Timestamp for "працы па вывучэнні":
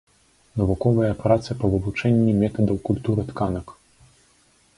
1.23-2.31